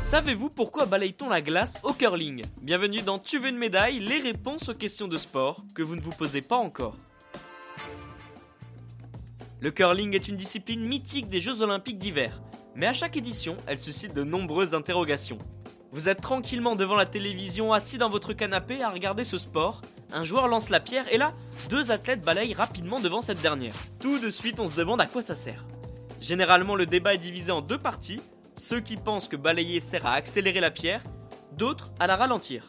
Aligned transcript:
Savez-vous 0.00 0.48
pourquoi 0.48 0.86
balaye-t-on 0.86 1.28
la 1.28 1.42
glace 1.42 1.80
au 1.82 1.92
curling? 1.92 2.42
Bienvenue 2.60 3.02
dans 3.02 3.18
Tu 3.18 3.38
veux 3.38 3.48
une 3.48 3.58
médaille, 3.58 3.98
les 3.98 4.20
réponses 4.20 4.68
aux 4.68 4.74
questions 4.74 5.08
de 5.08 5.16
sport 5.16 5.64
que 5.74 5.82
vous 5.82 5.96
ne 5.96 6.00
vous 6.00 6.12
posez 6.12 6.40
pas 6.40 6.56
encore. 6.56 6.94
Le 9.60 9.70
curling 9.70 10.14
est 10.14 10.28
une 10.28 10.36
discipline 10.36 10.84
mythique 10.84 11.28
des 11.28 11.40
Jeux 11.40 11.62
Olympiques 11.62 11.96
d'hiver, 11.96 12.42
mais 12.76 12.86
à 12.86 12.92
chaque 12.92 13.16
édition, 13.16 13.56
elle 13.66 13.78
suscite 13.78 14.14
de 14.14 14.22
nombreuses 14.22 14.74
interrogations. 14.74 15.38
Vous 15.90 16.08
êtes 16.08 16.20
tranquillement 16.20 16.76
devant 16.76 16.96
la 16.96 17.06
télévision, 17.06 17.72
assis 17.72 17.98
dans 17.98 18.10
votre 18.10 18.34
canapé 18.34 18.82
à 18.82 18.90
regarder 18.90 19.24
ce 19.24 19.38
sport, 19.38 19.80
un 20.14 20.24
joueur 20.24 20.48
lance 20.48 20.70
la 20.70 20.80
pierre 20.80 21.12
et 21.12 21.18
là, 21.18 21.34
deux 21.68 21.90
athlètes 21.90 22.22
balayent 22.22 22.54
rapidement 22.54 23.00
devant 23.00 23.20
cette 23.20 23.42
dernière. 23.42 23.74
Tout 24.00 24.18
de 24.18 24.30
suite, 24.30 24.60
on 24.60 24.66
se 24.66 24.76
demande 24.76 25.00
à 25.00 25.06
quoi 25.06 25.20
ça 25.20 25.34
sert. 25.34 25.64
Généralement, 26.20 26.76
le 26.76 26.86
débat 26.86 27.14
est 27.14 27.18
divisé 27.18 27.50
en 27.50 27.60
deux 27.60 27.78
parties, 27.78 28.20
ceux 28.56 28.80
qui 28.80 28.96
pensent 28.96 29.28
que 29.28 29.36
balayer 29.36 29.80
sert 29.80 30.06
à 30.06 30.12
accélérer 30.12 30.60
la 30.60 30.70
pierre, 30.70 31.02
d'autres 31.52 31.90
à 31.98 32.06
la 32.06 32.16
ralentir. 32.16 32.64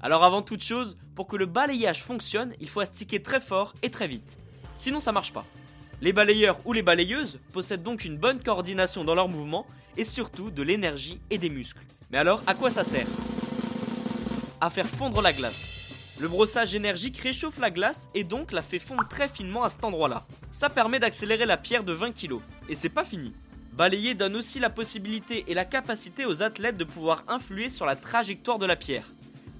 Alors 0.00 0.24
avant 0.24 0.40
toute 0.40 0.62
chose, 0.62 0.96
pour 1.14 1.26
que 1.26 1.36
le 1.36 1.46
balayage 1.46 2.02
fonctionne, 2.02 2.54
il 2.60 2.68
faut 2.68 2.80
astiquer 2.80 3.22
très 3.22 3.40
fort 3.40 3.74
et 3.82 3.90
très 3.90 4.08
vite. 4.08 4.38
Sinon 4.76 5.00
ça 5.00 5.12
marche 5.12 5.32
pas. 5.32 5.44
Les 6.00 6.14
balayeurs 6.14 6.60
ou 6.64 6.72
les 6.72 6.82
balayeuses 6.82 7.38
possèdent 7.52 7.82
donc 7.82 8.04
une 8.04 8.16
bonne 8.16 8.42
coordination 8.42 9.04
dans 9.04 9.14
leurs 9.14 9.28
mouvements 9.28 9.66
et 9.98 10.04
surtout 10.04 10.50
de 10.50 10.62
l'énergie 10.62 11.20
et 11.28 11.36
des 11.36 11.50
muscles. 11.50 11.84
Mais 12.10 12.16
alors, 12.16 12.42
à 12.46 12.54
quoi 12.54 12.70
ça 12.70 12.84
sert? 12.84 13.06
À 14.62 14.68
faire 14.68 14.86
fondre 14.86 15.22
la 15.22 15.32
glace. 15.32 16.16
Le 16.20 16.28
brossage 16.28 16.74
énergique 16.74 17.16
réchauffe 17.16 17.58
la 17.58 17.70
glace 17.70 18.10
et 18.14 18.24
donc 18.24 18.52
la 18.52 18.60
fait 18.60 18.78
fondre 18.78 19.08
très 19.08 19.26
finement 19.26 19.62
à 19.62 19.70
cet 19.70 19.84
endroit-là. 19.86 20.26
Ça 20.50 20.68
permet 20.68 20.98
d'accélérer 20.98 21.46
la 21.46 21.56
pierre 21.56 21.82
de 21.82 21.94
20 21.94 22.12
kg. 22.12 22.40
Et 22.68 22.74
c'est 22.74 22.90
pas 22.90 23.06
fini. 23.06 23.32
Balayer 23.72 24.12
donne 24.12 24.36
aussi 24.36 24.60
la 24.60 24.68
possibilité 24.68 25.46
et 25.48 25.54
la 25.54 25.64
capacité 25.64 26.26
aux 26.26 26.42
athlètes 26.42 26.76
de 26.76 26.84
pouvoir 26.84 27.24
influer 27.26 27.70
sur 27.70 27.86
la 27.86 27.96
trajectoire 27.96 28.58
de 28.58 28.66
la 28.66 28.76
pierre. 28.76 29.06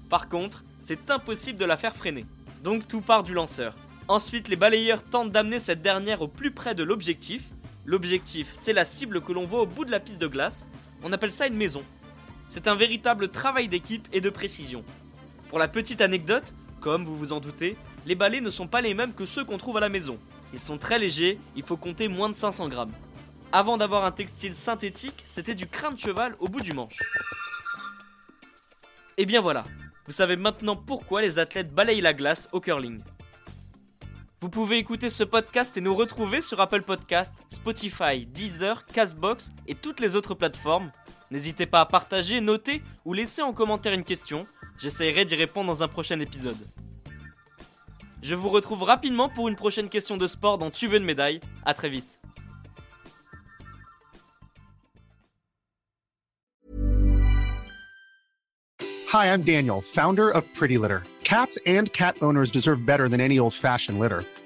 Par 0.07 0.29
contre, 0.29 0.63
c'est 0.79 1.09
impossible 1.09 1.57
de 1.57 1.65
la 1.65 1.77
faire 1.77 1.95
freiner. 1.95 2.27
Donc 2.63 2.87
tout 2.87 3.01
part 3.01 3.23
du 3.23 3.33
lanceur. 3.33 3.75
Ensuite, 4.07 4.49
les 4.49 4.55
balayeurs 4.55 5.03
tentent 5.03 5.31
d'amener 5.31 5.57
cette 5.57 5.81
dernière 5.81 6.21
au 6.21 6.27
plus 6.27 6.51
près 6.51 6.75
de 6.75 6.83
l'objectif. 6.83 7.45
L'objectif, 7.85 8.51
c'est 8.53 8.73
la 8.73 8.85
cible 8.85 9.21
que 9.21 9.31
l'on 9.31 9.47
voit 9.47 9.61
au 9.61 9.67
bout 9.67 9.85
de 9.85 9.89
la 9.89 9.99
piste 9.99 10.21
de 10.21 10.27
glace. 10.27 10.67
On 11.01 11.11
appelle 11.11 11.31
ça 11.31 11.47
une 11.47 11.55
maison. 11.55 11.83
C'est 12.51 12.67
un 12.67 12.75
véritable 12.75 13.29
travail 13.29 13.69
d'équipe 13.69 14.09
et 14.11 14.19
de 14.19 14.29
précision. 14.29 14.83
Pour 15.47 15.57
la 15.57 15.69
petite 15.69 16.01
anecdote, 16.01 16.53
comme 16.81 17.05
vous 17.05 17.15
vous 17.15 17.31
en 17.31 17.39
doutez, 17.39 17.77
les 18.05 18.13
balais 18.13 18.41
ne 18.41 18.49
sont 18.49 18.67
pas 18.67 18.81
les 18.81 18.93
mêmes 18.93 19.13
que 19.13 19.23
ceux 19.23 19.45
qu'on 19.45 19.57
trouve 19.57 19.77
à 19.77 19.79
la 19.79 19.87
maison. 19.87 20.19
Ils 20.51 20.59
sont 20.59 20.77
très 20.77 20.99
légers, 20.99 21.39
il 21.55 21.63
faut 21.63 21.77
compter 21.77 22.09
moins 22.09 22.27
de 22.27 22.33
500 22.33 22.67
grammes. 22.67 22.91
Avant 23.53 23.77
d'avoir 23.77 24.03
un 24.03 24.11
textile 24.11 24.53
synthétique, 24.53 25.21
c'était 25.23 25.55
du 25.55 25.65
crin 25.65 25.91
de 25.91 25.99
cheval 25.99 26.35
au 26.39 26.49
bout 26.49 26.59
du 26.59 26.73
manche. 26.73 26.99
Et 29.15 29.25
bien 29.25 29.39
voilà, 29.39 29.63
vous 30.05 30.11
savez 30.11 30.35
maintenant 30.35 30.75
pourquoi 30.75 31.21
les 31.21 31.39
athlètes 31.39 31.73
balayent 31.73 32.01
la 32.01 32.13
glace 32.13 32.49
au 32.51 32.59
curling. 32.59 33.01
Vous 34.41 34.49
pouvez 34.49 34.77
écouter 34.77 35.09
ce 35.09 35.23
podcast 35.23 35.77
et 35.77 35.81
nous 35.81 35.95
retrouver 35.95 36.41
sur 36.41 36.59
Apple 36.59 36.81
Podcast, 36.81 37.37
Spotify, 37.47 38.25
Deezer, 38.25 38.85
Castbox 38.87 39.51
et 39.67 39.75
toutes 39.75 40.01
les 40.01 40.17
autres 40.17 40.33
plateformes. 40.33 40.91
N'hésitez 41.31 41.65
pas 41.65 41.79
à 41.79 41.85
partager, 41.85 42.41
noter 42.41 42.83
ou 43.05 43.13
laisser 43.13 43.41
en 43.41 43.53
commentaire 43.53 43.93
une 43.93 44.03
question 44.03 44.45
J'essaierai 44.77 45.25
d'y 45.25 45.35
répondre 45.35 45.67
dans 45.67 45.83
un 45.83 45.87
prochain 45.87 46.19
épisode. 46.19 46.57
Je 48.21 48.35
vous 48.35 48.49
retrouve 48.49 48.83
rapidement 48.83 49.29
pour 49.29 49.47
une 49.47 49.55
prochaine 49.55 49.89
question 49.89 50.17
de 50.17 50.27
sport 50.27 50.57
dans 50.57 50.69
Tu 50.69 50.87
veux 50.87 50.97
une 50.97 51.05
médaille. 51.05 51.39
À 51.65 51.73
très 51.73 51.89
vite. 51.89 52.19
Hi, 59.13 59.27
I'm 59.27 59.41
Daniel, 59.41 59.81
founder 59.81 60.29
of 60.29 60.45
Pretty 60.53 60.77
Litter. 60.77 61.03
Cats 61.23 61.57
and 61.67 61.91
cat 61.93 62.15
owners 62.21 62.49
deserve 62.51 62.85
better 62.85 63.07
than 63.07 63.19
any 63.19 63.39
old-fashioned 63.39 63.99
litter. 63.99 64.23